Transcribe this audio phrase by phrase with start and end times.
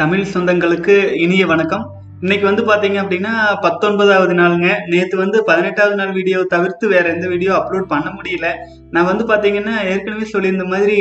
[0.00, 1.82] தமிழ் சொந்தங்களுக்கு இனிய வணக்கம்.
[2.20, 3.32] இன்னைக்கு வந்து பாத்தீங்க அப்படின்னா
[3.64, 4.68] பத்தொன்பதாவது நாளுங்க.
[4.92, 8.46] நேத்து வந்து பதினெட்டாவது நாள் வீடியோ தவிர்த்து வேற எந்த வீடியோ அப்லோட் பண்ண முடியல.
[8.94, 10.98] நான் வந்து பாத்தீங்கன்னா ஏற்கனவே சொல்லியிருந்த மாதிரி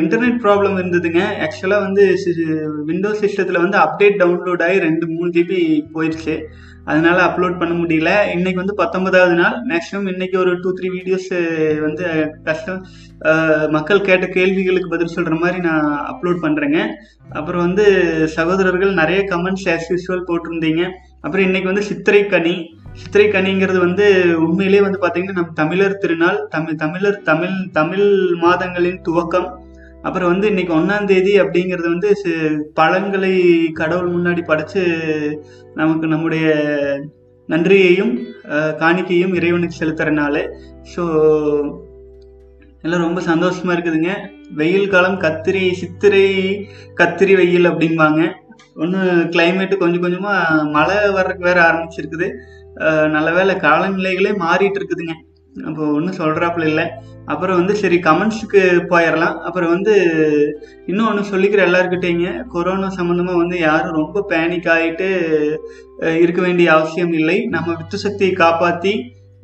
[0.00, 1.22] இன்டர்நெட் ப்ராப்ளம் இருந்ததுங்க.
[1.44, 2.04] ஆக்சுவலாக வந்து
[2.90, 5.60] விண்டோஸ் சிஸ்டத்தில் வந்து அப்டேட் டவுன்லோட் ஆகி ரெண்டு மூணு ஜிபி
[5.94, 6.36] போயிடுச்சு
[6.90, 8.10] அதனால அப்லோட் பண்ண முடியல.
[8.34, 9.56] இன்னைக்கு வந்து பத்தொன்பதாவது நாள்.
[9.70, 11.28] மேக்ஸிமம் இன்னைக்கு ஒரு டூ த்ரீ வீடியோஸ்
[11.86, 12.04] வந்து
[12.48, 12.80] கஷ்டம்
[13.76, 16.78] மக்கள் கேட்ட கேள்விகளுக்கு பதில் சொல்கிற மாதிரி நான் அப்லோட் பண்ணுறேங்க
[17.38, 17.84] அப்புறம் வந்து
[18.36, 20.82] சகோதரர்கள் நிறைய கமெண்ட்ஸ் ஆஸ் யூஸ்வல் போட்டிருந்தீங்க.
[21.24, 22.54] அப்புறம் இன்னைக்கு வந்து சித்திரை கனி.
[23.00, 24.06] சித்திரை கனிங்கிறது வந்து
[24.46, 28.08] உண்மையிலேயே வந்து பார்த்தீங்கன்னா நம் தமிழர் திருநாள் தமிழ் தமிழர் தமிழ் தமிழ்
[28.44, 29.48] மாதங்களின் துவக்கம்.
[30.06, 32.10] அப்புறம் வந்து இன்னைக்கு ஒன்றாம் தேதி அப்படிங்கிறது வந்து
[32.78, 33.34] பழங்களை
[33.80, 34.82] கடவுள் முன்னாடி படைச்சு
[35.80, 36.46] நமக்கு நம்முடைய
[37.48, 38.12] நன்றியையும்
[38.82, 40.36] காணிக்கையும் இறைவனுக்கு செலுத்துறனால
[40.92, 41.02] ஸோ
[42.86, 44.12] எல்லாம் ரொம்ப சந்தோஷமா இருக்குதுங்க.
[44.60, 46.28] வெயில் காலம் கத்திரி சித்திரை
[47.00, 48.20] கத்திரி வெயில் அப்படிம்பாங்க.
[48.82, 49.00] ஒன்று
[49.34, 52.28] கிளைமேட்டு கொஞ்சம் கொஞ்சமாக மழை வர்றதுக்கு வேற ஆரம்பிச்சிருக்குது.
[53.14, 55.14] நல்ல வேளை காலநிலைகளே மாறிட்டு இருக்குதுங்க.
[55.68, 56.84] அப்போ ஒன்றும் சொல்கிறாப்புல இல்லை.
[57.32, 59.94] அப்புறம் வந்து சரி கமெண்ட்ஸுக்கு போயிடலாம் அப்புறம் வந்து
[60.90, 65.08] இன்னும் ஒன்று சொல்லிக்கிற எல்லாருக்கிட்டேங்க கொரோனா சம்மந்தமாக வந்து யாரும் ரொம்ப பேனிக் ஆகிட்டு
[66.22, 67.36] இருக்க வேண்டிய அவசியம் இல்லை.
[67.56, 68.94] நம்ம வித்து சக்தியை காப்பாற்றி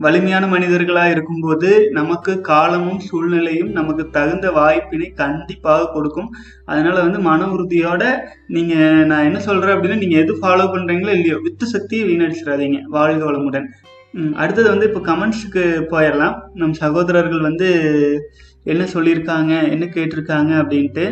[0.04, 6.28] வலிமையான மனிதர்களாக இருக்கும்போது நமக்கு காலமும் சூழ்நிலையும் நமக்கு தகுந்த வாய்ப்பினை கண்டிப்பாக கொடுக்கும்.
[6.70, 8.02] அதனால் வந்து மன உறுதியோட
[8.56, 12.80] நீங்கள் நான் என்ன சொல்கிறேன் அப்படின்னா நீங்கள் எது ஃபாலோ பண்ணுறீங்களோ இல்லையோ வித்து சக்தியை வீணடிச்சிடாதீங்க.
[12.96, 13.68] வாழ்க வளமுடன்.
[14.14, 16.36] அடுத்தது வந்து இப்போ கமெண்ட்ஸுக்கு போயிடலாம்.
[16.60, 17.68] நம் சகோதரர்கள் வந்து
[18.72, 21.06] என்ன சொல்லியிருக்காங்க என்ன கேட்டிருக்காங்க அப்படின்ட்டு.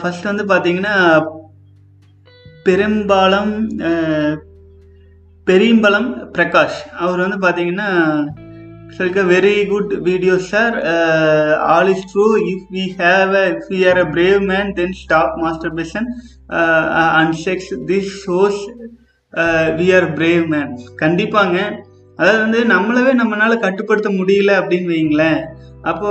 [0.00, 0.96] ஃபஸ்ட் வந்து பார்த்தீங்கன்னா
[2.68, 3.54] பெரும்பாலம்
[5.46, 6.80] பெரியம்பலம் பிரகாஷ்.
[7.04, 7.88] அவர் வந்து பார்த்தீங்கன்னா
[8.96, 10.74] சொல்லிக்க very good video sir
[11.74, 15.36] all is true if we have if we are a brave man then stop
[15.78, 16.08] masturbation
[17.20, 18.60] and sex this shows
[19.78, 20.72] we are brave man
[21.02, 21.56] கண்டிப்பாங்க.
[22.18, 25.40] அதாவது வந்து நம்மளவே நம்மளால கட்டுப்படுத்த முடியல அப்படின்னு வைங்களேன்
[25.90, 26.10] அப்போ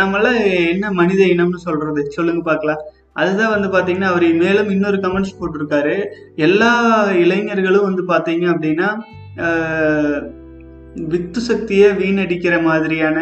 [0.00, 0.24] நம்மள
[0.72, 2.00] என்ன மனித இனம்னு சொல்றது?
[2.16, 2.80] சொல்லுங்க பார்க்கலாம்.
[3.20, 5.94] அதுதான் வந்து பாத்தீங்கன்னா அவர் மேலும் இன்னொரு கமெண்ட்ஸ் போட்டிருக்காரு.
[6.46, 6.72] எல்லா
[7.22, 8.88] இளைஞர்களும் வந்து பாத்தீங்க அப்படின்னா
[11.10, 13.18] வித்து சக்தியை வீணடிக்கிற மாதிரியான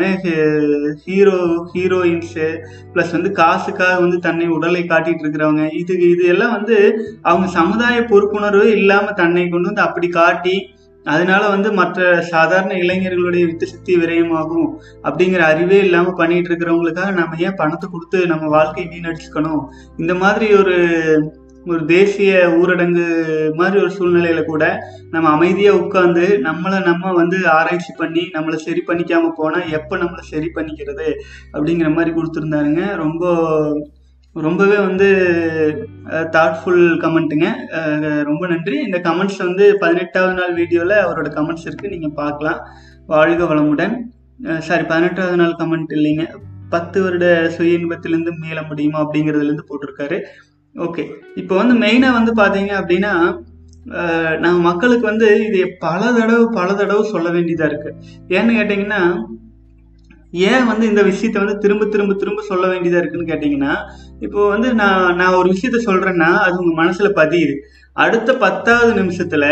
[1.05, 1.39] ஹீரோ
[1.73, 2.47] ஹீரோயின்ஸு
[2.95, 5.65] ப்ளஸ் வந்து காசுக்காக வந்து தன்னை உடலை காட்டிட்டு இருக்கிறவங்க.
[5.81, 6.77] இது இது எல்லாம் வந்து
[7.23, 10.57] அவங்க சமுதாய பொறுப்புணர்வு இல்லாமல் தன்னை கொண்டு வந்து அப்படி காட்டி
[11.07, 11.99] அதனால வந்து மற்ற
[12.33, 14.67] சாதாரண இளைஞர்களுடைய வித்து சக்தி விரயமாகும்
[15.05, 19.63] அப்படிங்கிற அறிவே இல்லாமல் பண்ணிட்டு இருக்கிறவங்களுக்காக நம்ம ஏன் பணத்தை கொடுத்து நம்ம வாழ்க்கையை வீணடிச்சுக்கணும்?
[19.99, 20.77] இந்த மாதிரி ஒரு
[21.73, 23.07] ஒரு தேசிய ஊரடங்கு
[23.61, 24.65] மாதிரி ஒரு சூழ்நிலையில கூட
[25.15, 30.51] நம்ம அமைதியா உட்காந்து நம்மளை நம்ம வந்து ஆராய்ச்சி பண்ணி நம்மளை சரி பண்ணிக்காம போனா எப்ப நம்மளை சரி
[30.57, 31.09] பண்ணிக்கிறது
[31.55, 32.83] அப்படிங்கிற மாதிரி கொடுத்துருந்தாருங்க.
[33.05, 33.25] ரொம்ப
[34.37, 35.07] ரொம்பவே வந்து
[36.35, 37.47] தாட்ஃபுல் கமெண்ட்டுங்க
[38.29, 38.77] ரொம்ப நன்றி.
[38.89, 42.61] இந்த கமெண்ட்ஸ் வந்து பதினெட்டாவது நாள் வீடியோவில் அவரோட கமெண்ட்ஸ் இருக்குது நீங்கள் பார்க்கலாம்.
[43.15, 43.97] வாழ்க வளமுடன்.
[44.67, 46.25] சாரி பதினெட்டாவது நாள் கமெண்ட் இல்லைங்க.
[46.75, 50.19] பத்து வருட சுய இன்பத்திலேருந்து மீள முடியுமா அப்படிங்கிறதுலேருந்து போட்டிருக்காரு.
[50.75, 51.05] ஓகே
[51.37, 53.13] இப்போ வந்து மெயினாக வந்து பார்த்தீங்க அப்படின்னா
[53.99, 57.97] அஹ், நம்ம மக்களுக்கு வந்து இது பல தடவை பல தடவை சொல்ல வேண்டியதாக இருக்குது
[58.35, 59.03] ஏன்னு கேட்டிங்கன்னா
[60.33, 63.75] ஏன் வந்து இந்த விஷயத்த வந்து திரும்ப திரும்ப திரும்ப சொல்ல வேண்டியதாக இருக்குன்னு கேட்டிங்கன்னா
[64.21, 67.55] இப்போ வந்து நான் நான் ஒரு விஷயத்த சொல்கிறேன்னா அது உங்கள் மனசில் பதியுது.
[67.97, 69.47] அடுத்த பத்தாவது நிமிஷத்தில்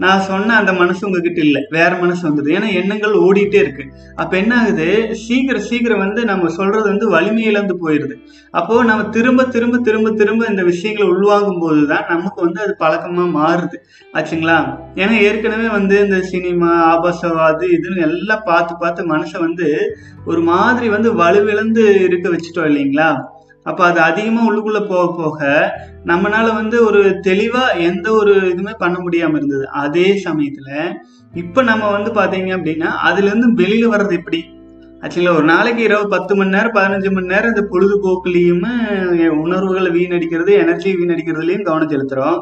[0.00, 1.62] நான் சொன்ன அந்த மனசு உங்ககிட்ட இல்லை.
[1.70, 3.84] வேற மனசு வந்துடுது ஏன்னா எண்ணங்கள் ஓடிட்டே இருக்கு.
[4.14, 4.86] அப்ப என்ன ஆகுது?
[5.24, 8.14] சீக்கிரம் சீக்கிரம் வந்து நம்ம சொல்றது வந்து வலிமை இழந்து போயிடுது
[8.50, 13.76] அப்போ நம்ம திரும்ப திரும்ப திரும்ப திரும்ப இந்த விஷயங்களை உள்வாங்கும் போதுதான் நமக்கு வந்து அது பழக்கமா மாறுது.
[14.14, 14.58] ஆச்சுங்களா?
[14.94, 19.68] ஏன்னா ஏற்கனவே வந்து இந்த சினிமா ஆபாசவாது இதுன்னு எல்லாம் பார்த்து பார்த்து மனசை வந்து
[20.24, 23.10] ஒரு மாதிரி வந்து வலுவிழந்து இருக்க வச்சுட்டோம் இல்லைங்களா?
[23.62, 25.70] அப்போ அது அதிகமாக உள்ளுக்குள்ளே போக போக
[26.06, 29.68] நம்மளால வந்து ஒரு தெளிவாக எந்த ஒரு இதுவுமே பண்ண முடியாமல் இருந்தது.
[29.68, 30.96] அதே சமயத்தில்
[31.34, 34.40] இப்போ நம்ம வந்து பார்த்தீங்க அப்படின்னா அதுலேருந்து வெளியில் வர்றது எப்படி?
[35.02, 38.72] ஆக்சுவலா ஒரு நாளைக்கு இரவு பத்து மணி நேரம் பதினஞ்சு மணி நேரம் இந்த பொழுதுபோக்குலேயுமே
[39.28, 42.38] உணர்வுகளை வீணடிக்கிறது எனர்ஜி வீணடிக்கிறதுலையும் கவனம் செலுத்துறோம்.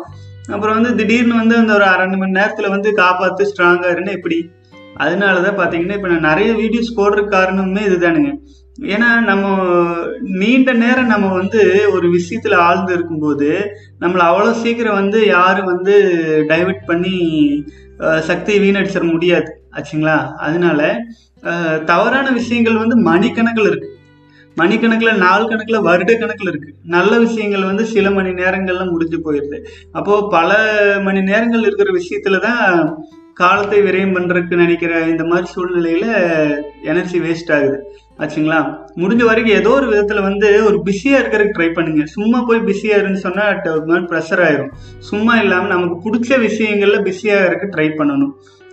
[0.51, 4.51] அப்புறம் வந்து திடீர்னு வந்து அந்த ஒரு அரை மணி நேரத்தில் வந்து காப்பாற்று ஸ்ட்ராங்காக இருன்னு எப்படி?
[4.95, 8.31] அதனால தான் பார்த்தீங்கன்னா இப்போ நான் நிறைய வீடியோஸ் போடுற காரணமே இதுதானுங்க.
[8.79, 9.47] ஏன்னா நம்ம
[10.41, 11.61] நீண்ட நேரம் நம்ம வந்து
[11.93, 13.49] ஒரு விஷயத்துல ஆழ்ந்து இருக்கும்போது
[14.01, 15.95] நம்மளை அவ்வளோ சீக்கிரம் வந்து யாரும் வந்து
[16.49, 17.15] டைவர்ட் பண்ணி
[18.21, 19.51] சக்தியை வீணடிச்சிட முடியாது.
[19.77, 20.17] ஆச்சுங்களா?
[20.37, 20.81] அதனால
[21.85, 23.89] தவறான விஷயங்கள் வந்து மணிக்கணக்கில் இருக்கு.
[24.57, 26.71] மணிக்கணக்கில் நாள் கணக்கில் வருட கணக்கில் இருக்கு.
[26.85, 29.59] நல்ல விஷயங்கள் வந்து சில மணி நேரங்கள்ல முடிஞ்சு போயிடுது
[29.93, 30.57] அப்போ பல
[31.03, 32.69] மணி நேரங்கள் இருக்கிற விஷயத்துல தான்
[33.35, 36.07] காலத்தை விரயம் பண்றதுக்கு நினைக்கிற இந்த மாதிரி சூழ்நிலையில
[36.83, 37.79] எனர்ஜி வேஸ்ட் ஆகுது.
[38.23, 38.61] ஆச்சுங்களா?
[39.01, 42.05] முடிஞ்ச வரைக்கும் ஏதோ ஒரு விதத்தில் வந்து ஒரு பிஸியாக இருக்கிறதுக்கு ட்ரை பண்ணுங்க.
[42.15, 44.73] சும்மா போய் பிஸியாக இருன்னு சொன்னால் அட் ஒரு மாதிரி ப்ரெஷர் ஆயிரும்.
[45.11, 48.33] சும்மா இல்லாமல் நமக்கு பிடிச்ச விஷயங்களில் பிஸியாக இருக்க ட்ரை பண்ணணும்.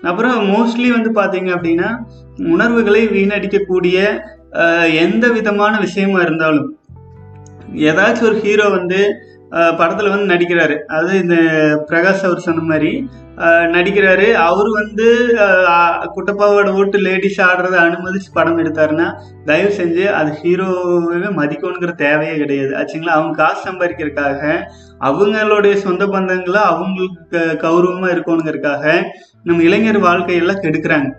[0.10, 1.92] அப்புறம் மோஸ்ட்லி வந்து பார்த்தீங்க அப்படின்னா
[2.54, 3.98] உணர்வுகளை வீணடிக்கக்கூடிய
[5.06, 6.68] எந்த விதமான விஷயமா இருந்தாலும்
[7.90, 9.00] ஏதாச்சும் ஒரு ஹீரோ வந்து
[9.78, 10.76] படத்தில் வந்து நடிக்கிறாரு.
[10.98, 11.36] அது இந்த
[11.90, 12.92] பிரகாஷ் அவர் சொன்ன மாதிரி
[13.76, 14.28] நடிக்கிறாரு.
[14.48, 15.08] அவர் வந்து
[16.16, 19.08] குட்டப்பாவோட ஓட்டு லேடிஸ் ஆடுறதை அனுமதிச்சு படம் எடுத்தாருன்னா
[19.46, 22.74] தயவு செஞ்சு அது ஹீரோவே மதிக்கணுங்கிற தேவையே கிடையாது.
[22.80, 23.14] ஆச்சுங்களா?
[23.18, 24.42] அவங்க காசு சம்பாதிக்கிறதுக்காக
[25.08, 29.04] அவங்களுடைய சொந்த பந்தங்களை அவங்களுக்கு கௌரவமாக இருக்கணுங்கிறதுக்காக
[29.44, 31.10] நம்ம இளைஞர் வாழ்க்கையெல்லாம் கெடுக்கிறாங்க.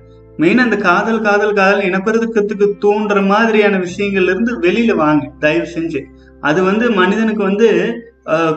[0.43, 5.23] மெயின் அந்த காதல் காதல் காதல் இனப்பெருக்கத்துக்கு தூண்டுற மாதிரியான விஷயங்கள்ல இருந்து வெளியில வாங்க.
[5.45, 6.01] தயவு செஞ்சு.
[6.49, 7.69] அது வந்து மனிதனுக்கு வந்து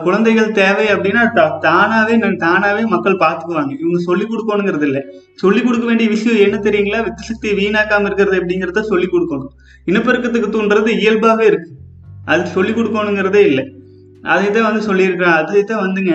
[0.05, 1.23] குழந்தைகள் தேவை அப்படின்னா
[1.65, 2.13] தானாவே
[2.45, 3.71] தானாவே மக்கள் பார்த்துக்குவாங்க.
[3.81, 5.01] இவங்க சொல்லி கொடுக்கணுங்கிறது இல்லை.
[5.41, 7.01] சொல்லி கொடுக்க வேண்டிய விஷயம் என்ன தெரியுங்களா?
[7.07, 9.51] வித்து சக்தி வீணாக்காம இருக்கிறது அப்படிங்கறத சொல்லி கொடுக்கணும்.
[9.89, 11.69] இனப்பெருக்கத்துக்கு தூண்டுறது இயல்பாவே இருக்கு.
[12.31, 13.65] அது சொல்லி கொடுக்கணுங்கிறதே இல்லை.
[14.33, 16.13] அதை தான் வந்து சொல்லியிருக்கிறேன் அதை தான் வந்துங்க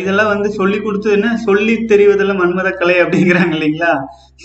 [0.00, 1.36] இதெல்லாம் வந்து சொல்லி கொடுத்து என்ன?
[1.36, 3.92] சொல்லி தெரிவதெல்லாம் மன்மத கலை அப்படிங்கிறாங்க இல்லைங்களா?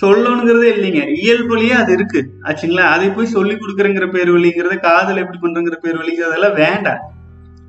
[0.02, 1.02] சொல்லணுங்கிறதே இல்லைங்க.
[1.22, 2.22] இயல்புலயே அது இருக்கு.
[2.44, 2.86] ஆச்சுங்களா?
[2.96, 7.02] அதை போய் சொல்லி கொடுக்குறங்கிற பேர் வழிங்கிறத காதல் எப்படி பண்றங்கிற பேர் வழிங்கிறதெல்லாம் வேண்டாம்.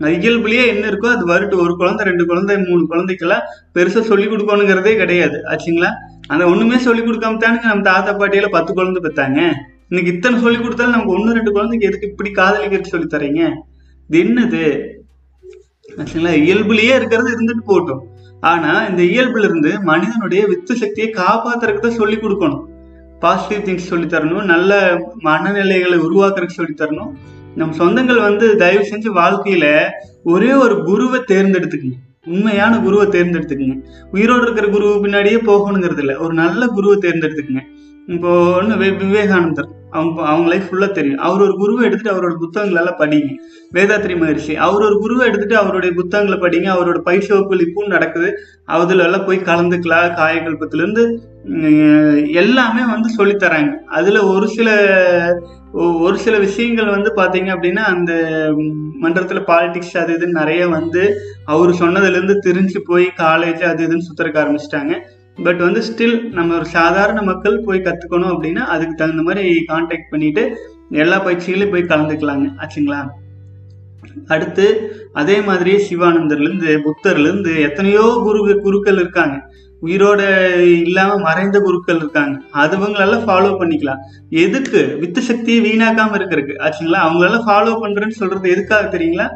[0.01, 4.97] அது இயல்புலயே என்ன இருக்கோ அது வருட்டு ஒரு குழந்தை ரெண்டு குழந்தை மூணு குழந்தைக்கெல்லாம் பெருசா சொல்லி கொடுக்கணுங்கிறதே
[4.97, 5.39] கிடையாது.
[5.53, 5.91] ஆச்சுங்களா?
[6.27, 9.41] அந்த ஒண்ணுமே சொல்லி கொடுக்காம தானுங்க நம்ம தாத்தா பாட்டியில பத்து குழந்தை பெத்தாங்க.
[9.89, 13.43] இன்னைக்கு இத்தனை சொல்லி கொடுத்தாலும் நமக்கு ஒன்று ரெண்டு குழந்தைக்கு எதுக்கு இப்படி காதலிக்கிறது சொல்லி தரீங்க
[14.11, 14.65] இது என்னது?
[15.99, 18.03] ஆச்சுங்களா இயல்புலயே இருக்கிறது இருந்துட்டு போகட்டும்.
[18.41, 22.63] ஆனா இந்த இயல்புல இருந்து மனிதனுடைய வித்து சக்தியை காப்பாத்துறதுக்கு தான் சொல்லி கொடுக்கணும்.
[23.21, 24.73] பாசிட்டிவ் திங்ஸ் சொல்லி தரணும் நல்ல
[25.25, 27.13] மனநிலைகளை உருவாக்குறதுக்கு சொல்லி தரணும்.
[27.57, 29.67] நம்ம சொந்தங்கள் வந்து தயவு செஞ்சு வாழ்க்கையில
[30.25, 31.99] ஒரே ஒரு குருவை தேர்ந்தெடுத்துக்குங்க.
[32.27, 33.77] உண்மையான குருவை தேர்ந்தெடுத்துக்குங்க.
[34.11, 36.17] உயிரோடு இருக்கிற குரு பின்னாடியே போகணுங்கிறது இல்லை.
[36.17, 37.63] ஒரு நல்ல குருவை தேர்ந்தெடுத்துக்குங்க.
[38.07, 39.71] இப்போ ஒன்று விவேகானந்தர்.
[39.93, 41.19] அவங்க அவங்க லைஃப் ஃபுல்லாக தெரியும்.
[41.19, 43.29] அவர் ஒரு குருவை எடுத்துட்டு அவரோட புத்தகங்களெல்லாம் படிங்க.
[43.75, 46.63] வேதாத்ரி மகரிஷி அவர் ஒரு குருவை எடுத்துட்டு அவருடைய புத்தகங்களை படிங்க.
[46.63, 48.35] அவரோட பயிற்சி இப்பவும் நடக்குது.
[48.65, 51.21] அதுல எல்லாம் போய் கலந்துக்கலாம் காயக்கல்பத்திலேருந்து
[52.33, 53.71] எல்லாமே வந்து சொல்லித்தராங்க.
[53.73, 54.71] அதில் ஒரு சில
[55.73, 58.13] ஒ- ஒரு சில விஷயங்கள் வந்து பார்த்தீங்க அப்படின்னா அந்த
[58.99, 61.15] மன்றத்தில் பாலிட்டிக்ஸ் பாலிடிக்ஸ் அது இதுன்னு நிறைய வந்து
[61.45, 64.99] அவர் சொன்னதுலேருந்து திரிஞ்சு போய் காலேஜ் அது இதுன்னு சுத்தறக்க ஆரம்பிச்சிட்டாங்க.
[65.37, 70.57] பட் வந்து ஸ்டில் நம்ம ஒரு சாதாரண மக்கள் போய் கற்றுக்கணும் அப்படின்னா அதுக்கு தகுந்த மாதிரி காண்டாக்ட் பண்ணிட்டு
[70.91, 72.47] எல்லா பயிற்சிகளையும் போய் கலந்துக்கலாங்க.
[72.57, 73.09] ஆச்சுங்களா?
[74.27, 79.51] அடுத்து அதே மாதிரி சிவானந்தர்லேருந்து புத்தர்லேருந்து எத்தனையோ குரு குருக்கள் இருக்காங்க.
[79.83, 80.23] உயிரோட
[80.59, 82.41] இல்லாமல் மறைந்த குருக்கள் இருக்காங்க.
[82.55, 83.97] அதுவங்களெல்லாம் ஃபாலோ பண்ணிக்கலாம்.
[84.29, 84.97] எதுக்கு?
[85.01, 86.55] வித்து சக்தியை வீணாக்காமல் இருக்கிறதுக்கு.
[86.59, 87.01] ஆச்சுங்களா?
[87.07, 89.29] அவங்களெல்லாம் ஃபாலோ பண்ணுறேன்னு சொல்கிறது எதுக்காக தெரியுங்களா?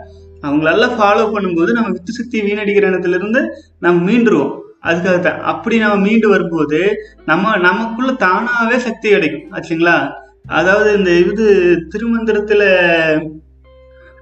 [0.43, 3.43] அவங்களெல்லாம் ஃபாலோ பண்ணும்போது நம்ம வித்து சக்தி வீணடிக்கிற இடத்துல இருந்து
[3.79, 4.65] நம்ம மீண்டுருவோம்.
[4.87, 5.43] அதுக்காக தான்.
[5.43, 6.97] அப்படி நம்ம மீண்டு வரும்போது
[7.27, 9.53] நம்ம நமக்குள்ள தானாவே சக்தி கிடைக்கும்.
[9.53, 10.13] ஆச்சுங்களா?
[10.47, 12.65] அதாவது இந்த இது திருமந்திரத்துல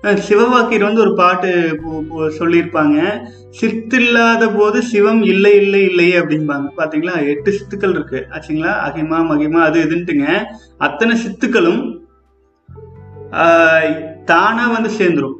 [0.02, 3.25] சிவவாக்கியர் வந்து ஒரு பாட்டு போ- சொல்லியிருப்பாங்க.
[3.61, 6.69] சித்தில்லாத போது சிவம் இல்லை இல்லை இல்லையே அப்படிம்பாங்க.
[6.76, 7.26] பாத்தீங்களா?
[7.26, 8.26] எட்டு சித்துக்கள் இருக்கு.
[8.31, 8.70] ஆச்சுங்களா?
[8.70, 10.44] அகிமா மகிமா அது இதுன்ட்டுங்க.
[10.78, 12.02] அத்தனை சித்துக்களும்
[13.31, 13.88] தானாக
[14.25, 15.34] தானா வந்து சேர்ந்துரும்.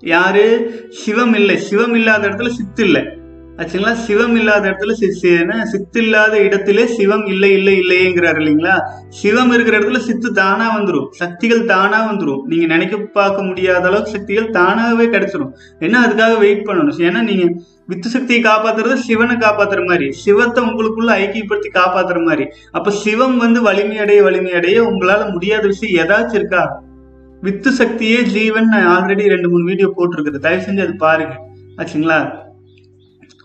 [0.00, 0.74] யாரு?
[0.88, 1.56] சிவம் இல்லை.
[1.56, 3.19] சிவம் இல்லாத இடத்துல சித்து இல்லை.
[3.60, 4.92] ஆச்சுங்களா சிவம் இல்லாத இடத்துல
[5.40, 8.76] என்ன, சித்து இல்லாத இடத்திலே சிவம் இல்லை இல்லை இல்லையேங்கிறாரு இல்லைங்களா?
[9.18, 14.48] சிவம் இருக்கிற இடத்துல சித்து தானா வந்துடும் சக்திகள் தானா வந்துடும் நீங்க நினைக்க பார்க்க முடியாத அளவுக்கு சக்திகள்
[14.58, 15.52] தானாகவே கிடைச்சிரும்.
[15.78, 16.98] என்ன அதுக்காக வெயிட் பண்ணணும்?
[17.08, 17.46] ஏன்னா நீங்க
[17.86, 22.44] வித்து சக்தியை காப்பாத்துறது சிவனை காப்பாத்துற மாதிரி சிவத்தை உங்களுக்குள்ள ஐக்கியப்படுத்தி காப்பாத்துற மாதிரி.
[22.78, 26.62] அப்ப சிவம் வந்து வலிமையடைய வலிமையடைய உங்களால முடியாத விஷயம் ஏதாச்சும் இருக்கா?
[27.46, 30.44] வித்து சக்தியே ஜீவன் நான் ஆல்ரெடி ரெண்டு மூணு வீடியோ போட்டிருக்குது.
[30.46, 31.34] தயவு செஞ்சு அது பாருங்க.
[31.80, 32.20] ஆச்சுங்களா?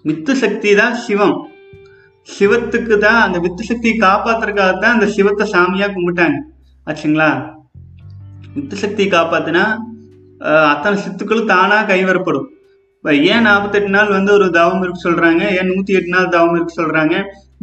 [0.08, 1.38] வித்து சக்தி தான் சிவம்.
[2.28, 6.38] சிவத்துக்கு தான் அந்த வித்து சக்தியை காப்பாத்துறதுக்காக தான் அந்த சிவத்தை சாமியா கும்பிட்டாங்க.
[6.88, 7.30] ஆச்சுங்களா?
[8.56, 9.64] வித்து சக்தியை காப்பாத்தினா
[10.74, 12.48] அத்தனை சித்துக்களும் தானா கைவரப்படும்.
[13.34, 15.44] ஏன் நாற்பத்தெட்டு நாள் வந்து ஒரு தவம் இருக்கு சொல்றாங்க?
[15.58, 17.16] ஏன் நூத்தி எட்டு நாள் தவம் இருக்கு சொல்றாங்க?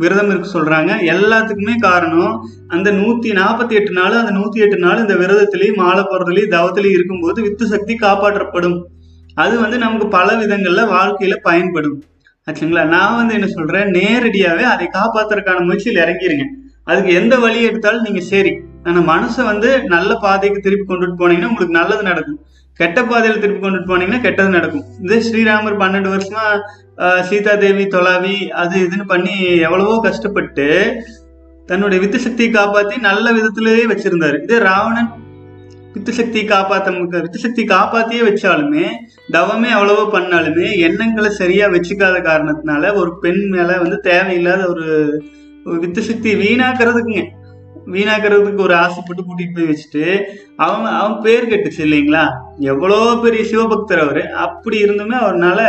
[0.02, 0.92] விரதம் இருக்கு சொல்றாங்க?
[1.14, 2.34] எல்லாத்துக்குமே காரணம்
[2.74, 7.38] அந்த நூத்தி நாற்பத்தி எட்டு நாள் அந்த நூத்தி எட்டு நாள் இந்த விரதத்திலையும் மாலை போறதுலயும் தவத்திலையும் இருக்கும்போது
[7.46, 8.78] வித்து சக்தி காப்பாற்றப்படும்.
[9.42, 11.98] அது வந்து நமக்கு பல விதங்கள்ல வாழ்க்கையில பயன்படும்.
[12.48, 12.82] ஆச்சுங்களா?
[12.94, 16.46] நான் வந்து என்ன சொல்றேன் நேரடியாவே அதை காப்பாத்துறதுக்கான முயற்சியில் இறங்கிருங்க
[16.90, 18.52] அதுக்கு எந்த வழி எடுத்தாலும் நீங்க சரி.
[18.86, 22.40] ஆனா மனசை வந்து நல்ல பாதைக்கு திருப்பி கொண்டுட்டு போனீங்கன்னா உங்களுக்கு நல்லது நடக்கும்.
[22.80, 24.84] கெட்ட பாதையில திருப்பி கொண்டுட்டு போனீங்கன்னா கெட்டது நடக்கும்.
[25.04, 26.44] இதே ஸ்ரீராமர் பன்னெண்டு வருஷமா
[27.28, 29.34] சீதா தேவி தொலாவி அது இதுன்னு பண்ணி
[29.66, 30.66] எவ்வளவோ கஷ்டப்பட்டு
[31.68, 34.38] தன்னுடைய வித்து சக்தியை காப்பாத்தி நல்ல விதத்திலேயே வச்சிருந்தாரு.
[34.46, 35.10] இதே ராவணன்
[35.94, 38.86] வித்து சக்தி காப்பாத்த வித்து சக்தி காப்பாத்தியே வச்சாலுமே
[39.30, 44.86] தவமே அவ்வளவோ பண்ணாலுமே எண்ணங்களை சரியா வச்சுக்காத காரணத்தினால ஒரு பெண் மேல வந்து தேவையில்லாத ஒரு
[45.64, 47.24] வித்து சக்தி வீணாக்குறதுக்குங்க.
[47.92, 50.04] வீணாக்குறதுக்கு ஒரு ஆசைப்பட்டு கூட்டிட்டு போய் வச்சுட்டு
[50.56, 52.24] அவன் அவன் பேர் கெட்டுச்சு இல்லைங்களா?
[52.58, 54.30] எவ்வளோ பெரிய சிவபக்தர் அவர்.
[54.30, 55.60] அப்படி இருந்துமே அவர்னால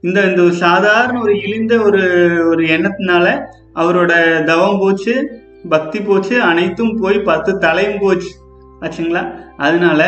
[0.00, 2.02] இந்த இந்த ஒரு சாதாரண ஒரு இழிந்த ஒரு
[2.48, 3.26] ஒரு எண்ணத்தினால
[3.74, 5.14] அவரோட தவம் போச்சு
[5.68, 8.32] பக்தி போச்சு அனைத்தும் போய் பத்து தலையும் போச்சு.
[8.84, 9.22] ஆச்சுங்களா?
[9.66, 10.00] அதனால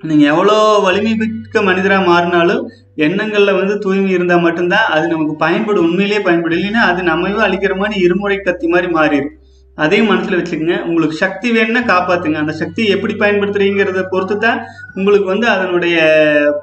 [0.00, 0.54] நீங்கள் எவ்வளோ
[0.84, 2.62] வலிமை மிக்க மனிதராக மாறினாலும்
[3.04, 6.58] எண்ணங்களில் வந்து தூய்மை இருந்தால் மட்டும்தான் அது நமக்கு பயன்படும் உண்மையிலேயே பயன்படும்.
[6.58, 9.36] இல்லைன்னா அது நம்மையும் அழிக்கிற மாதிரி இருமுறை கத்தி மாதிரி மாறிடும்
[9.78, 10.78] அதையும் மனசில் வச்சுக்கோங்க.
[10.88, 14.58] உங்களுக்கு சக்தி வேணும்னா காப்பாற்றுங்க அந்த சக்தியை எப்படி பயன்படுத்துறீங்கிறத பொறுத்து தான்
[14.94, 15.96] உங்களுக்கு வந்து அதனுடைய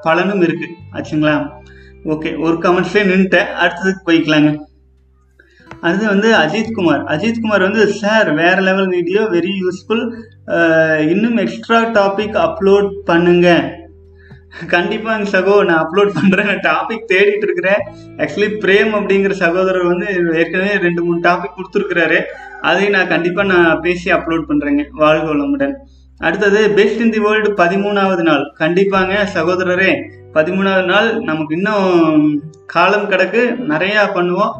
[0.02, 1.34] பலனும் இருக்குது ஆச்சுங்களா?
[2.14, 2.30] ஓகே.
[2.46, 4.50] ஒரு கமெண்ட்ஸ்லேயே நின்றுட்டேன் அடுத்ததுக்கு போய்க்கலாங்க.
[5.86, 10.04] அடுத்து வந்து அஜித்குமார் அஜித்குமார் வந்து சார் வேற லெவல் வீடியோ வெரி யூஸ்ஃபுல்.
[11.12, 13.48] இன்னும் எக்ஸ்ட்ரா டாபிக் அப்லோட் பண்ணுங்க.
[14.72, 16.48] கண்டிப்பாங்க சகோ நான் அப்லோட் பண்றேன்.
[16.50, 17.82] நான் டாபிக் தேடிட்டு இருக்கிறேன்.
[18.22, 20.08] ஆக்சுவலி பிரேம் அப்படிங்கிற சகோதரர் வந்து
[20.40, 22.18] ஏற்கனவே ரெண்டு மூணு டாபிக் கொடுத்துருக்கிறாரு.
[22.68, 25.74] அதையும் நான் கண்டிப்பா நான் பேசி அப்லோட் பண்றேங்க வாழ்க வளமுடன்.
[26.20, 28.42] அடுத்தது பெஸ்ட் இன் தி வேர்ல்டு பதிமூணாவது நாள்.
[28.62, 29.92] கண்டிப்பாங்க சகோதரரே
[30.34, 32.26] பதிமூணாவது நாள் நமக்கு இன்னும்
[32.74, 33.42] காலம் கிடக்கு.
[33.72, 34.52] நிறையா பண்ணுவோம்.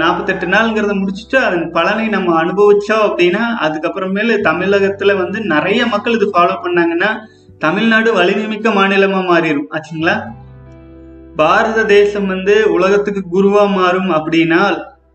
[0.00, 6.56] நாற்பத்தெட்டு நாள்ங்கிறத முடிச்சுட்டு அதன் பலனை நம்ம அனுபவிச்சோம் அப்படின்னா அதுக்கப்புறமேலு தமிழகத்துல வந்து நிறைய மக்கள் இது ஃபாலோ
[6.64, 7.10] பண்ணாங்கன்னா
[7.58, 10.16] தமிழ்நாடு வலிமைமிக்க மாநிலமா மாறிடும் ஆச்சுங்களா?
[11.36, 14.60] பாரத தேசம் வந்து உலகத்துக்கு குருவா மாறும் அப்படின்னா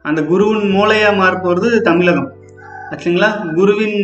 [0.10, 2.30] அந்த குருவின் மூளையா மாற போறது தமிழகம்.
[2.92, 3.30] ஆச்சுங்களா?
[3.56, 3.98] குருவின்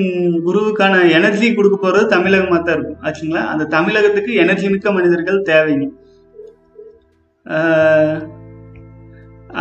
[0.48, 3.00] குருவுக்கான எனர்ஜி கொடுக்க போறது தமிழகமாக தான் இருக்கும்.
[3.04, 3.44] ஆச்சுங்களா?
[3.54, 5.88] அந்த தமிழகத்துக்கு எனர்ஜி மிக்க மனிதர்கள் தேவைங்க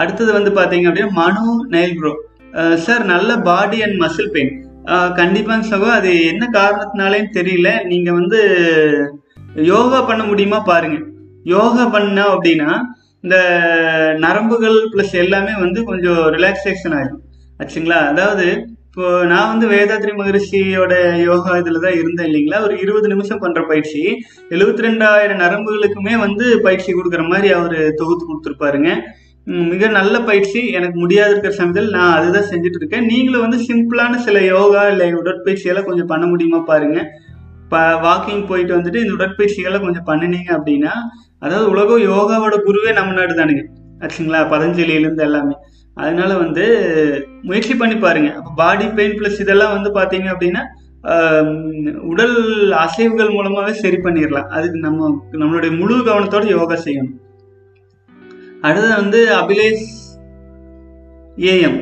[0.00, 2.12] அடுத்தது வந்து பார்த்தீங்க அப்படின்னா மனு நெயில் ப்ரோ
[2.86, 4.54] சார் நல்ல பாடி அண்ட் மசில் பெயின்
[5.20, 7.68] கண்டிப்பாங்க சகோ அது என்ன காரணத்தினாலேன்னு தெரியல.
[7.92, 8.40] நீங்கள் வந்து
[9.72, 10.98] யோகா பண்ண முடியுமா பாருங்க.
[11.54, 12.70] யோகா பண்ணோம் அப்படின்னா
[13.24, 13.36] இந்த
[14.24, 17.22] நரம்புகள் ப்ளஸ் எல்லாமே வந்து கொஞ்சம் ரிலாக்ஸேஷன் ஆகும்
[17.60, 18.00] ஆச்சுங்களா?
[18.12, 18.46] அதாவது
[18.88, 20.94] இப்போ நான் வந்து வேதாத்ரி மகரிஷியோட
[21.28, 22.58] யோகா இதில் தான் இருந்தேன் இல்லைங்களா?
[22.66, 24.02] ஒரு இருபது நிமிஷம் பண்ணுற பயிற்சி.
[24.54, 28.90] எழுபத்தி ரெண்டாயிரம் நரம்புகளுக்குமே வந்து பயிற்சி கொடுக்குற மாதிரி அவர் தொகுத்து கொடுத்துருப்பாருங்க.
[29.72, 34.38] மிக நல்ல பயிற்சி எனக்கு முடியாது இருக்கிற சமயத்தில் நான் அதுதான் செஞ்சுட்டு இருக்கேன் நீங்களும் வந்து சிம்பிளான சில
[34.54, 36.98] யோகா இல்லை உடற்பயிற்சியெல்லாம் கொஞ்சம் பண்ண முடியுமா பாருங்க.
[37.62, 40.92] இப்போ வாக்கிங் போயிட்டு வந்துட்டு இந்த உடற்பயிற்சிகளை கொஞ்சம் பண்ணினீங்க அப்படின்னா
[41.44, 43.62] அதாவது உலகம் யோகாவோட குருவே நம்ம நாடு தானுங்க.
[44.02, 44.40] ஆச்சுங்களா?
[44.52, 45.56] பதஞ்சலியிலேருந்து எல்லாமே.
[45.96, 46.64] அதனால வந்து
[47.48, 48.30] முயற்சி பண்ணி பாருங்க.
[48.38, 50.64] அப்போ பாடி பெயின் ப்ளஸ் இதெல்லாம் வந்து பார்த்தீங்க அப்படின்னா
[52.12, 52.36] உடல்
[52.84, 55.10] அசைவுகள் மூலமாகவே சரி பண்ணிடலாம் அதுக்கு நம்ம
[55.42, 57.14] நம்மளுடைய முழு கவனத்தோட யோகா செய்யணும்.
[58.64, 59.86] அடுத்தது வந்து Abhilesh
[61.52, 61.78] am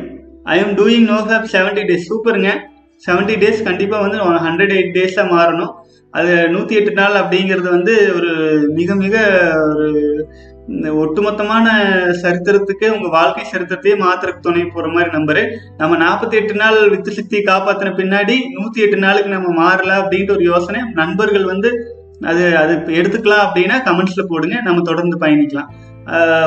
[0.52, 2.50] I am doing no fap seventy days சூப்பருங்க.
[3.06, 5.72] செவன்ட்டி டேஸ் கண்டிப்பாக வந்து ஹண்ட்ரட் எயிட் டேஸாக மாறணும்.
[6.14, 8.32] அது நூற்றி எட்டு நாள் அப்படிங்கிறது வந்து ஒரு
[8.78, 9.14] மிக மிக
[9.70, 9.86] ஒரு
[11.04, 11.66] ஒட்டுமொத்தமான
[12.20, 15.42] சரித்திரத்துக்கு உங்கள் வாழ்க்கை சரித்திரத்தையே மாத்திரக்கு துணை போகிற மாதிரி நம்பரு.
[15.80, 20.44] நம்ம நாற்பத்தி எட்டு நாள் வித்து சக்தியை காப்பாற்றின பின்னாடி நூற்றி எட்டு நாளுக்கு நம்ம மாறலாம் அப்படின்ட்டு ஒரு
[20.52, 21.70] யோசனை நண்பர்கள் வந்து
[22.30, 24.56] அது அது எடுத்துக்கலாம் அப்படின்னா கமெண்ட்ஸில் போடுங்க.
[24.68, 25.70] நம்ம தொடர்ந்து பயணிக்கலாம்.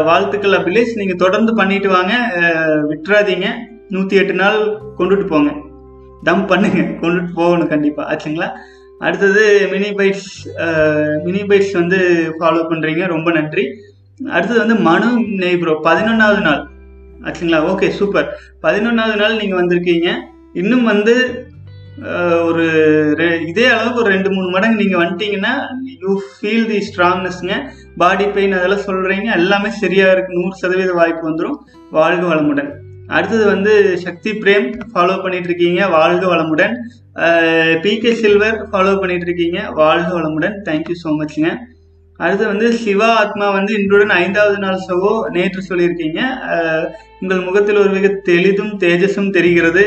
[0.07, 0.97] வாழ்த்துக்கள் அபிலேஷ்.
[0.99, 2.13] நீங்கள் தொடர்ந்து பண்ணிட்டு வாங்க.
[2.91, 3.47] விட்டுறாதீங்க.
[3.95, 4.59] நூற்றி எட்டு நாள்
[4.97, 5.51] கொண்டுட்டு போங்க.
[6.27, 6.81] தம் பண்ணுங்க.
[7.01, 8.49] கொண்டுட்டு போகணும் கண்டிப்பாக ஆச்சுங்களா?
[9.07, 9.41] அடுத்தது
[9.73, 10.29] மினி பைட்ஸ்
[11.25, 11.99] மினி பைட்ஸ் வந்து
[12.37, 13.65] ஃபாலோ பண்ணுறீங்க ரொம்ப நன்றி.
[14.35, 15.09] அடுத்தது வந்து மனு
[15.41, 16.63] நெய் ப்ரோ பதினொன்றாவது நாள்.
[17.27, 17.59] ஆச்சுங்களா?
[17.71, 18.27] ஓகே சூப்பர்
[18.65, 20.09] பதினொன்றாவது நாள் நீங்கள் வந்திருக்கீங்க.
[20.61, 21.13] இன்னும் வந்து
[22.43, 22.65] ஒரு
[23.17, 25.53] ரெ- இதே அளவுக்கு ஒரு ரெண்டு மூணு மடங்கு நீங்கள் வந்துட்டீங்கன்னா
[26.01, 27.55] யூ ஃபீல் தி ஸ்ட்ராங்னஸ்ங்க
[27.97, 31.57] பாடி பெயின் அதெல்லாம் சொல்கிறீங்க எல்லாமே சரியாக இருக்கு நூறு சதவீத வாய்ப்பு வந்துடும்
[31.91, 32.69] வாழ்க வளமுடன்.
[33.07, 36.73] அடுத்தது வந்து சக்தி பிரேம் ஃபாலோ பண்ணிட்டு இருக்கீங்க வாழ்க வளமுடன்.
[37.83, 40.55] பிகே சில்வர் ஃபாலோ பண்ணிட்டு இருக்கீங்க வாழ்க வளமுடன்.
[40.65, 41.49] தேங்க்யூ ஸோ மச்ங்க
[42.19, 46.21] அடுத்து வந்து சிவா ஆத்மா வந்து இன்றுடன் ஐந்தாவது நாள் சகோ நேற்று சொல்லியிருக்கீங்க.
[47.21, 49.83] உங்கள் முகத்தில் ஒரு மிக தெளிதும் தேஜஸும் தெரிகிறது.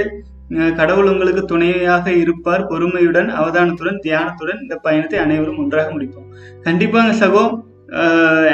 [0.78, 2.62] கடவுள் உங்களுக்கு துணையாக இருப்பார்.
[2.70, 6.28] பொறுமையுடன் அவதானத்துடன் தியானத்துடன் இந்த பயணத்தை அனைவரும் ஒன்றாக முடிப்போம்.
[6.68, 7.44] கண்டிப்பாங்க சகோ.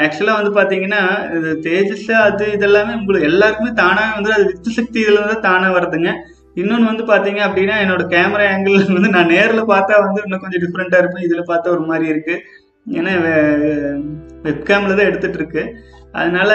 [0.03, 1.01] ஆக்சுவலாக வந்து பார்த்தீங்கன்னா
[1.37, 6.11] இது தேஜஸ் அது இதெல்லாமே உங்களுக்கு எல்லாருக்குமே தானாக வந்து அது வித்து சக்தி இதில் வந்து தானாக வருதுங்க.
[6.61, 11.01] இன்னொன்று வந்து பார்த்தீங்க அப்படின்னா என்னோட கேமரா ஆங்கிள் வந்து நான் நேரில் பார்த்தா வந்து இன்னும் கொஞ்சம் டிஃப்ரெண்ட்டாக
[11.03, 11.25] இருக்கும்.
[11.27, 12.43] இதில் பார்த்தா ஒரு மாதிரி இருக்குது
[12.97, 13.13] ஏன்னா
[14.47, 15.63] வெப்கேமில் தான் எடுத்துகிட்ருக்கு இருக்கு.
[16.11, 16.51] அதனால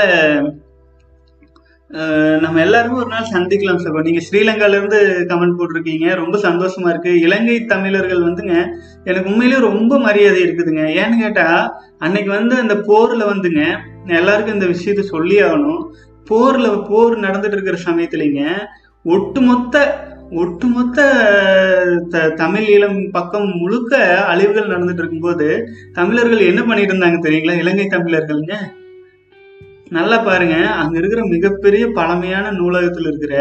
[2.40, 6.14] நம்ம எல்லாருமே ஒரு நாள் சந்திக்கலாம் சார் நீங்க ஸ்ரீலங்கால இருந்து கமெண்ட் போட்டிருக்கீங்க.
[6.14, 7.20] ரொம்ப சந்தோஷமா இருக்கு.
[7.20, 8.66] இலங்கை தமிழர்கள் வந்துங்க
[9.04, 11.00] எனக்கு உண்மையிலேயே ரொம்ப மரியாதை இருக்குதுங்க.
[11.00, 15.90] ஏன்னு கேட்டா அன்னைக்கு வந்து அந்த போர்ல வந்துங்க எல்லாருக்கும் இந்த விஷயத்த சொல்லி ஆகணும்.
[16.30, 18.46] போர்ல போர் நடந்துட்டு இருக்கிற சமயத்துலங்க
[19.04, 21.02] ஒட்டுமொத்த ஒட்டுமொத்த
[22.08, 27.58] த- தமிழ் ஈழம் பக்கம் முழுக்க அழிவுகள் நடந்துட்டு இருக்கும்போது தமிழர்கள் என்ன பண்ணிட்டு இருந்தாங்க தெரியுங்களா?
[27.58, 28.54] இலங்கை தமிழர்கள்ங்க.
[29.96, 30.56] நல்லா பாருங்க.
[30.80, 33.34] அங்க இருக்கிற மிகப்பெரிய பழமையான நூலகத்தில் இருக்கிற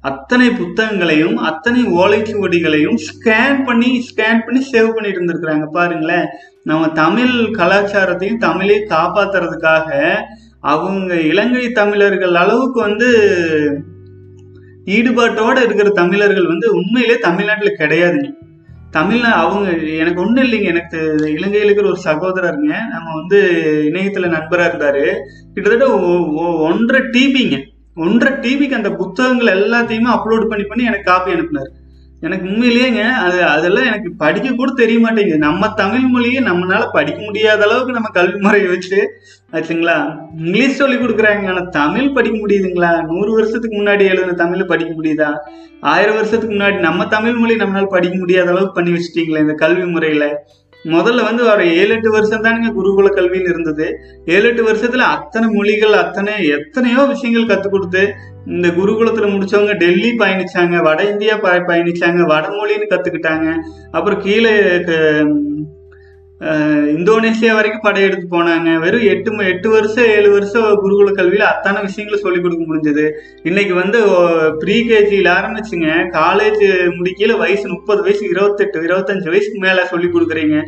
[0.00, 5.66] அத்தனை புத்தகங்களையும் அத்தனை ஓலைச்சுவடிகளையும் ஸ்கேன் பண்ணி ஸ்கேன் பண்ணி சேவ் பண்ணிட்டு இருந்திருக்கிறாங்க.
[5.78, 6.26] பாருங்களேன்.
[6.62, 9.90] நம்ம தமிழ் கலாச்சாரத்தையும் தமிழை காப்பாத்துறதுக்காக
[10.72, 13.10] அவங்க இலங்கை தமிழர்கள் அளவுக்கு வந்து
[14.96, 18.28] ஈடுபாட்டோட இருக்கிற தமிழர்கள் வந்து உண்மையிலே தமிழ்நாட்டில் கிடையாதுங்க.
[18.96, 19.68] தமிழ்நா அவங்க
[20.02, 20.68] எனக்கு ஒன்றும் இல்லைங்க.
[20.72, 20.98] எனக்கு
[21.36, 22.74] இலங்கையில் இருக்கிற ஒரு சகோதரருங்க.
[22.94, 23.38] நம்ம வந்து
[23.92, 25.06] இணையத்துல நண்பரா இருந்தாரு.
[25.54, 25.86] கிட்டத்தட்ட
[26.68, 27.56] ஒன்றரை டிபிங்க
[27.96, 31.70] ஒன்றரை டிபிக்கு அந்த புத்தகங்கள் எல்லாத்தையுமே அப்லோட் பண்ணி பண்ணி எனக்கு காப்பி அனுப்புனாரு.
[32.20, 35.38] எனக்கு உண்மையிலேங்க அது அதெல்லாம் எனக்கு படிக்க கூட தெரிய மாட்டேங்குது.
[35.38, 38.98] நம்ம தமிழ் மொழியை நம்மளால படிக்க முடியாத அளவுக்கு நம்ம கல்வி முறையை வச்சு
[39.52, 39.96] ஆச்சுங்களா?
[40.36, 41.48] இங்கிலீஷ் சொல்லி கொடுக்குறாங்க.
[41.48, 43.04] ஆனால் தமிழ் படிக்க முடியுதுங்களா?
[43.06, 45.30] நூறு வருஷத்துக்கு முன்னாடி எழுதின தமிழ் படிக்க முடியுதா?
[45.80, 50.46] ஆயிரம் வருஷத்துக்கு முன்னாடி நம்ம தமிழ் மொழி நம்மளால படிக்க முடியாத அளவுக்கு பண்ணி வச்சுட்டீங்களே இந்த கல்வி முறையில.
[50.86, 53.86] முதல்ல வந்து ஒரு ஏழு எட்டு வருஷம் தானுங்க குருகுல கல்வின்னு இருந்தது.
[54.24, 58.14] ஏழு எட்டு வருஷத்துல அத்தனை மொழிகள் அத்தனை எத்தனையோ விஷயங்கள் கத்துக் கொடுத்து
[58.46, 63.54] இந்த குருகுலத்துல முடிச்சவங்க டெல்லி பயணிச்சாங்க வட இந்தியா ப- பயணிச்சாங்க வடமொழின்னு கத்துக்கிட்டாங்க.
[63.90, 64.50] அப்புறம் கீழே
[66.40, 68.78] இந்தோனேஷியா இந்தோனேசியா வரைக்கும் படையெடுத்து போனாங்க.
[68.78, 73.10] வெறும் எட்டு ம- எட்டு வருஷம் ஏழு வருஷம் குருகுல கல்வியில அத்தான விஷயங்களை சொல்லிக் கொடுக்க முடிஞ்சது.
[73.46, 74.06] இன்னைக்கு வந்து
[74.58, 76.06] ப்ரீ கேஜியில் ஆரம்பிச்சுங்க.
[76.12, 80.62] காலேஜ் முடிக்கையில வயசு முப்பது வயசு இருபத்தெட்டு இருபத்தஞ்சு வயசுக்கு மேல சொல்லி கொடுக்குறீங்க.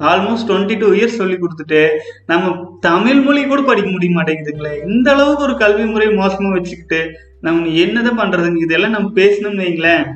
[0.00, 1.88] ஆல்மோஸ்ட் டுவெண்ட்டி டூ இயர்ஸ் சொல்லி கொடுத்துட்டு
[2.26, 4.88] நம்ம தமிழ் மொழி கூட படிக்க முடிய மாட்டேங்குதுங்களே.
[4.88, 10.06] இந்த அளவுக்கு ஒரு கல்வி முறை மோசமா வச்சுக்கிட்டு நம்ம என்னதான் பண்றதுங்க இதெல்லாம் நம்ம பேசணும்னு வைங்களேன்.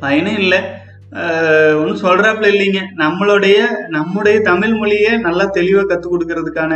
[0.00, 0.60] பயனும் இல்லை.
[1.76, 2.80] ஒன்றும் சொல்கிறாப்புல இல்லைங்க.
[2.96, 3.56] நம்மளுடைய
[3.88, 6.72] நம்முடைய தமிழ் மொழியை நல்லா தெளிவாக கற்றுக் கொடுக்கறதுக்கான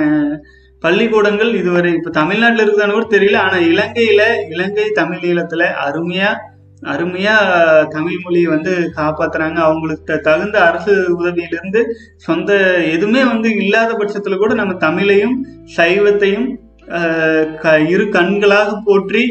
[0.81, 3.37] பள்ளிக்கூடங்கள் இதுவரை இப்போ தமிழ்நாட்டில் இருக்குதான்னு கூட தெரியல.
[3.37, 11.81] ஆனால் இலங்கையில் இலங்கை தமிழ் ஈழத்தில் அருமையாக அருமையாக தமிழ் மொழியை வந்து காப்பாற்றுறாங்க அவங்களுக்கு தகுந்த அரசு உதவியிலிருந்து
[12.17, 12.51] சொந்த
[12.85, 15.35] எதுவுமே வந்து இல்லாத பட்சத்தில் கூட நம்ம தமிழையும்
[15.77, 16.49] சைவத்தையும்
[17.57, 19.23] க- இரு கண்களாக போற்றி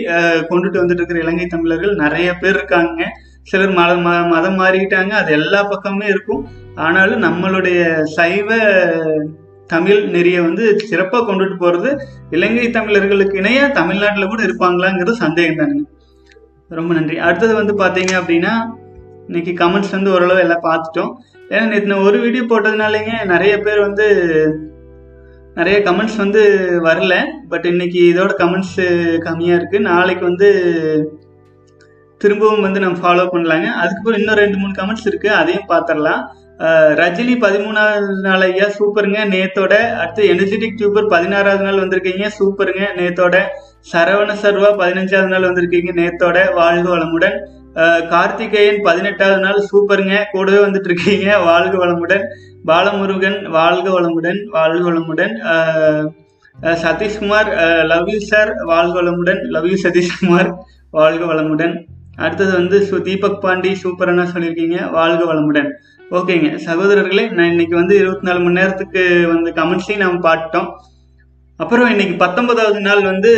[0.49, 3.01] கொண்டுட்டு வந்துட்டு இருக்கிற இலங்கை தமிழர்கள் நிறைய பேர் இருக்காங்க.
[3.49, 3.91] சிலர் மத
[4.33, 6.41] மதம் மாறிக்கிட்டாங்க அது எல்லா பக்கமுமே இருக்கும்.
[6.85, 7.81] ஆனாலும் நம்மளுடைய
[8.17, 8.49] சைவ
[9.73, 11.89] தமிழ் நெறியை வந்து சிறப்பாக கொண்டுட்டு போகிறது
[12.35, 15.85] இலங்கை தமிழர்களுக்கு இணையாக தமிழ்நாட்டில் கூட இருப்பாங்களாங்கிறது சந்தேகம் தானுங்க.
[16.79, 17.17] ரொம்ப நன்றி.
[17.27, 18.53] அடுத்தது வந்து பார்த்தீங்க அப்படின்னா
[19.27, 21.11] இன்னைக்கு கமெண்ட்ஸ் வந்து ஓரளவு எல்லாம் பார்த்துட்டோம்.
[21.51, 24.07] ஏன்னா நேற்று ஒரு வீடியோ போட்டதுனாலங்க நிறைய பேர் வந்து
[25.59, 26.41] நிறைய கமெண்ட்ஸ் வந்து
[26.87, 27.13] வரல.
[27.51, 28.77] பட் இன்னைக்கு இதோட கமெண்ட்ஸ்
[29.27, 30.49] கம்மியாக இருக்குது நாளைக்கு வந்து
[32.23, 33.67] திரும்பவும் வந்து நம்ம ஃபாலோ பண்ணலாங்க.
[33.81, 35.29] அதுக்கப்புறம் இன்னும் ரெண்டு மூணு கமெண்ட்ஸ் இருக்கு.
[35.39, 36.23] அதையும் பார்த்துடலாம்
[36.99, 39.19] ரஜினி பதிமூணாவது நாள் ஐயா சூப்பருங்க.
[39.33, 42.29] நேத்தோட அடுத்து எனர்ஜெட்டிக் டியூபர் பதினாறாவது நாள் வந்திருக்கீங்க.
[42.37, 42.83] சூப்பருங்க.
[42.99, 43.35] நேத்தோட
[43.91, 45.91] சரவண சர்வா பதினஞ்சாவது நாள் வந்திருக்கீங்க.
[45.99, 47.37] நேத்தோட வாழ்க வளமுடன்.
[48.13, 50.15] கார்த்திகேயன் பதினெட்டாவது நாள் சூப்பருங்க.
[50.31, 52.23] கூடவே வந்துட்டு இருக்கீங்க வாழ்க வளமுடன்.
[52.69, 54.39] பாலமுருகன் வாழ்க வளமுடன்.
[54.55, 55.35] வாழ்க வளமுடன்.
[56.83, 57.51] சதீஷ்குமார்
[57.91, 59.43] லவ் யூ சார் வாழ்க வளமுடன்.
[59.55, 60.49] Love you Sathishkumar.
[60.97, 61.75] வாழ்க வளமுடன்.
[62.17, 64.77] அடுத்தது வந்து சு தீபக் பாண்டி சூப்பரான சொல்லியிருக்கீங்க.
[64.91, 65.69] வாழ்க வளமுடன்.
[66.11, 66.49] ஓகேங்க.
[66.65, 69.03] சகோதரர்களே நான் இன்னைக்கு வந்து இருபத்தி நாலு மணி நேரத்துக்கு
[69.33, 70.69] வந்து கமெண்ட்ஸையும் நம்ம பார்த்துட்டோம்.
[71.57, 73.31] அப்புறம் இன்னைக்கு பத்தொன்பதாவது நாள் வந்து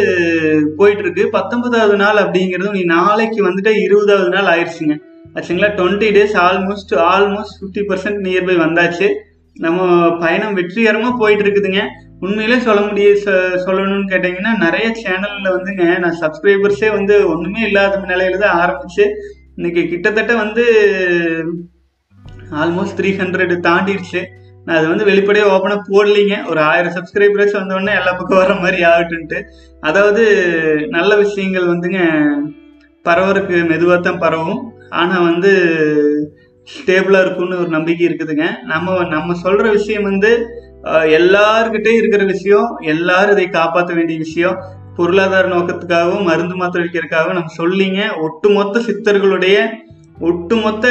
[0.77, 4.95] போயிட்டு இருக்கு பத்தொன்பதாவது நாள் அப்படிங்கிறது நீ நாளைக்கு வந்துட்டு இருபதாவது நாள் ஆயிடுச்சுங்க.
[5.35, 5.69] ஆச்சுங்களா?
[5.79, 9.07] Twenty days almost almost fifty percent nearby வந்தாச்சு.
[9.53, 9.87] நம்ம
[10.17, 11.81] பயணம் வெற்றிகரமாக போயிட்டு இருக்குதுங்க
[12.19, 18.38] உண்மையிலே சொல்ல முடிய சொ- சொல்லணும்னு கேட்டிங்கன்னா நிறைய சேனலில் வந்துங்க நான் சப்ஸ்கிரைபர்ஸே வந்து ஒன்றுமே இல்லாத நிலையில
[18.38, 19.05] தான் ஆரம்பிச்சு
[19.55, 20.63] இன்னைக்கு கிட்டத்தட்ட வந்து
[22.55, 24.21] ஆல்மோஸ்ட் த்ரீ ஹண்ட்ரட் தாண்டிடுச்சு.
[24.65, 26.47] நான் அது வந்து வெளிப்படையாக ஓப்பனாக போடலிங்க.
[26.47, 29.39] ஒரு ஆயிரம் சப்ஸ்கிரைபர்ஸ் வந்தோடனே எல்லா பக்கம் வர மாதிரி ஆகட்டுன்ட்டு
[29.79, 30.23] அதாவது
[30.89, 31.99] நல்ல விஷயங்கள் வந்துங்க
[33.05, 34.62] பரவறதுக்கு மெதுவாக தான் பரவும்.
[34.89, 35.51] ஆனால் வந்து
[36.67, 38.45] ஸ்டேபிளாக இருக்கும்னு ஒரு நம்பிக்கை இருக்குதுங்க.
[38.63, 40.32] நம்ம நம்ம சொல்கிற விஷயம் வந்து
[40.87, 44.57] எல்லார்கிட்டையும் இருக்கிற விஷயம் எல்லாரும் இதை காப்பாற்ற வேண்டிய விஷயம்.
[44.95, 48.01] பொருளாதார நோக்கத்துக்காகவும் மருந்து மாத்திரை வைக்கிறதுக்காகவும் நம்ம சொல்லிங்க.
[48.21, 49.57] ஒட்டுமொத்த சித்தர்களுடைய
[50.19, 50.87] ஒட்டுமொத்த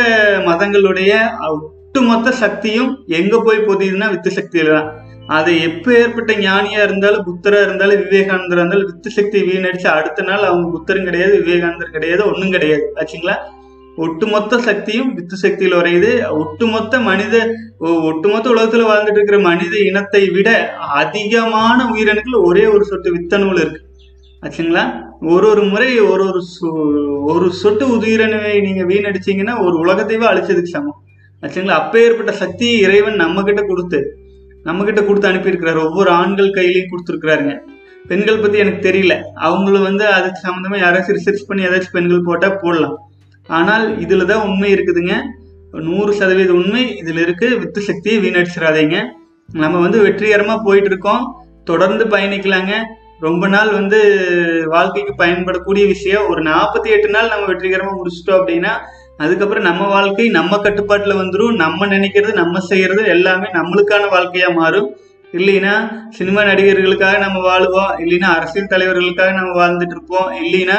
[0.46, 1.12] மதங்களுடைய
[1.50, 4.88] ஒட்டுமொத்த சக்தியும் எங்க போய் பொதியுதுன்னா வித்து சக்தியில தான்.
[5.26, 10.78] அது எப்போ ஏற்பட்ட ஞானியா இருந்தாலும் புத்தரா இருந்தாலும் விவேகானந்தரா இருந்தாலும் வித்து சக்தி வீணடிச்சு அடுத்த நாள் அவங்க
[10.78, 12.92] புத்தரும் கிடையாது விவேகானந்தர் கிடையாது ஒன்றும் கிடையாது.
[12.96, 13.36] ஆச்சுங்களா?
[13.98, 21.90] ஒட்டுமொத்த சக்தியும் வித்து சக்தியில் உரையுது ஒட்டுமொத்த மனித ஒட்டுமொத்த உலகத்துல வாழ்ந்துட்டு இருக்கிற மனித இனத்தை விட அதிகமான
[21.94, 23.80] உயிரணுக்கள் ஒரே ஒரு சொட்டு வித்தணுவில் இருக்கு.
[24.42, 25.02] ஆச்சுங்களா?
[25.20, 30.96] ஒரு ஒரு முறை ஒரு ஒரு சொ- ஒரு சொட்டு உயிரணுவை நீங்க வீணடிச்சீங்கன்னா ஒரு உலகத்தையே அழிச்சதுக்கு சமம்.
[31.42, 31.68] ஆச்சுங்களா?
[31.68, 34.16] அப்பேற்பட்ட சக்தியை இறைவன் நம்ம கிட்ட கொடுத்து
[34.62, 35.84] நம்ம கிட்ட கொடுத்து அனுப்பியிருக்கிறாரு.
[35.84, 37.58] ஒவ்வொரு ஆண்கள் கையிலையும் கொடுத்துருக்கிறாருங்க.
[38.08, 39.20] பெண்கள் பத்தி எனக்கு தெரியல.
[39.34, 43.07] அவங்களும் வந்து அதுக்கு சம்மந்தமா யாராச்சும் ரிசர்ச் பண்ணி ஏதாச்சும் பெண்கள் போட்டா போடலாம்.
[43.56, 45.14] ஆனால் இதில் தான் உண்மை இருக்குதுங்க.
[45.88, 48.98] நூறு சதவீத உண்மை இதில் இருக்குது வித்து சக்தியை வீணடிச்சிடாதீங்க.
[49.62, 51.24] நம்ம வந்து வெற்றிகரமாக போயிட்டு இருக்கோம்
[51.70, 52.74] தொடர்ந்து பயணிக்கலாங்க.
[53.26, 53.98] ரொம்ப நாள் வந்து
[54.74, 56.26] வாழ்க்கைக்கு பயன்படக்கூடிய விஷயம்.
[56.30, 58.72] ஒரு நாற்பத்தி எட்டு நாள் நம்ம வெற்றிகரமாக முடிச்சிட்டோம் அப்படின்னா
[59.24, 64.88] அதுக்கப்புறம் நம்ம வாழ்க்கை நம்ம கட்டுப்பாட்டில் வந்துடும் நம்ம நினைக்கிறது நம்ம செய்கிறது எல்லாமே நம்மளுக்கான வாழ்க்கையாக மாறும்.
[65.32, 65.72] இல்லைன்னா
[66.18, 67.90] சினிமா நடிகர்களுக்காக நம்ம வாழுவோம்.
[68.04, 70.28] இல்லைன்னா அரசியல் தலைவர்களுக்காக நம்ம வாழ்ந்துட்டு இருப்போம்.
[70.42, 70.78] இல்லைன்னா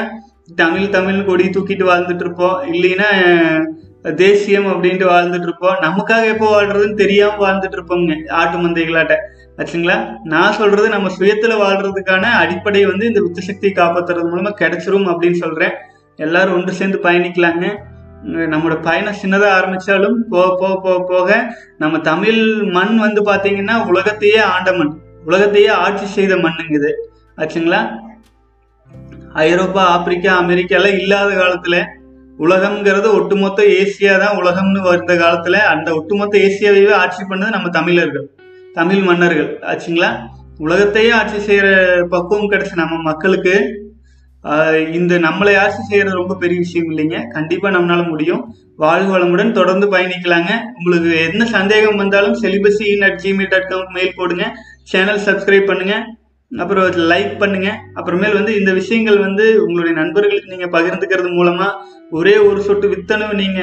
[0.55, 3.09] தமிழ் தமிழ் கொடி தூக்கிட்டு வாழ்ந்துட்டு இருப்போம் இல்லைன்னா
[4.15, 9.15] தேசியம் அப்படின்ட்டு வாழ்ந்துட்டு இருப்போம் நமக்காக எப்போ வாழ்றதுன்னு தெரியாம வாழ்ந்துட்டு இருப்போங்க ஆட்டு மந்தைகளாட்ட.
[9.57, 10.17] ஆச்சுங்களா?
[10.23, 15.71] நான் சொல்றது நம்ம சுயத்துல வாழ்றதுக்கான அடிப்படை வந்து இந்த வித்து சக்தியை காப்பாத்துறது மூலமா கிடைச்சிரும் அப்படின்னு சொல்றேன்.
[16.15, 17.75] எல்லாரும் ஒன்று சேர்ந்து பயணிக்கலாங்க.
[18.23, 24.73] நம்மளோட பயணம் சின்னதாக ஆரம்பிச்சாலும் போக போக போக போக நம்ம தமிழ் மண் வந்து பார்த்தீங்கன்னா உலகத்தையே ஆண்ட
[24.73, 24.97] மண்.
[25.25, 26.91] உலகத்தையே ஆட்சி செய்த மண்ணுங்குது
[27.37, 28.07] ஆச்சுங்களா?
[29.33, 31.83] ஐரோப்பா ஆப்பிரிக்கா அமெரிக்கா எல்லாம் இல்லாத காலத்துல
[32.39, 38.29] உலகம்ங்கிறது ஒட்டுமொத்த ஏசியா தான் உலகம்னு வந்த காலத்துல அந்த ஒட்டுமொத்த ஏசியாவையே ஆட்சி பண்ணது நம்ம தமிழர்கள்
[38.73, 39.59] தமிழ் மன்னர்கள்.
[39.71, 40.09] ஆச்சுங்களா?
[40.57, 41.67] உலகத்தையே ஆட்சி செய்யற
[42.07, 43.53] பக்குவம் கிடைச்ச நம்ம மக்களுக்கு
[44.91, 47.27] இந்த நம்மளை ஆட்சி செய்யறது ரொம்ப பெரிய விஷயம் இல்லைங்க.
[47.27, 48.55] கண்டிப்பா நம்மளால முடியும்.
[48.75, 50.51] வாழ்க வளமுடன் தொடர்ந்து பயணிக்கலாங்க.
[50.73, 54.45] உங்களுக்கு என்ன சந்தேகம் வந்தாலும் celibacy in at Gmail dot com mail போடுங்க.
[54.83, 55.95] சேனல் சப்ஸ்கிரைப் பண்ணுங்க.
[56.57, 57.77] அப்புறம் லைக் பண்ணுங்க.
[57.95, 61.67] அப்புறமேல் வந்து இந்த விஷயங்கள் வந்து உங்களுடைய நண்பர்களுக்கு நீங்க பகிர்ந்துக்கிறது மூலமா
[62.11, 63.61] ஒரே ஒரு சொட்டு வித்தனும் நீங்க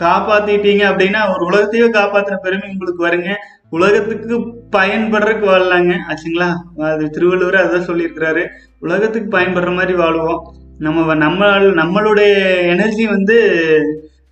[0.00, 3.34] காப்பாத்திட்டீங்க அப்படின்னா ஒரு உலகத்தையே காப்பாத்துற பெருமை உங்களுக்கு வருங்க.
[3.70, 4.38] உலகத்துக்கு
[4.76, 5.96] பயன்படுறதுக்கு வாழலாங்க.
[6.08, 6.80] ஆச்சுங்களா?
[6.82, 8.46] அது திருவள்ளுவர் அதான் சொல்லியிருக்கிறாரு.
[8.78, 10.40] உலகத்துக்கு பயன்படுற மாதிரி வாழுவோம்.
[10.78, 13.38] நம்ம நம்ம நம்மளுடைய எனர்ஜி வந்து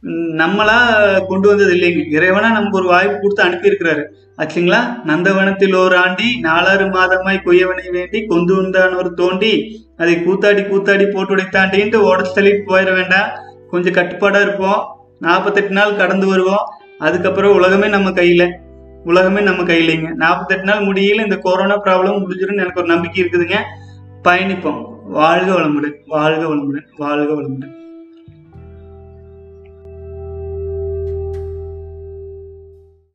[0.04, 0.76] நம்மளா
[1.26, 4.04] கொண்டு வந்தது இல்லைங்க இறைவனா நமக்கு ஒரு வாய்ப்பு கொடுத்து அனுப்பியிருக்கிறாரு.
[4.38, 4.78] ஆச்சுங்களா?
[5.06, 9.84] நந்தவனத்தில் ஒரு ஆண்டி நாலாறு மாதமாய் கொய்யவனை வேண்டி கொண்டு வந்தான் ஒரு தோண்டி.
[9.96, 13.28] அதை கூத்தாடி கூத்தாடி போட்டு உடைத்தாண்டின்ட்டு உடச்சு தள்ளிட்டு போயிட வேண்டாம்.
[13.70, 14.86] கொஞ்சம் கட்டுப்பாடா இருப்போம்.
[15.18, 16.66] நாற்பத்தெட்டு நாள் கடந்து வருவோம்.
[16.98, 18.52] அதுக்கப்புறம் உலகமே நம்ம கையில.
[19.04, 20.14] உலகமே நம்ம கையிலைங்க.
[20.14, 23.54] நாற்பத்தெட்டு நாள் முடியல இந்த கொரோனா ப்ராப்ளம் முடிஞ்சிடும் எனக்கு ஒரு நம்பிக்கை இருக்குதுங்க.
[24.24, 24.84] பயணிப்போம்.
[25.04, 27.84] வாழ்க வளமுடன் வாழ்க வளமுடன் வாழ்க வளமுடன்.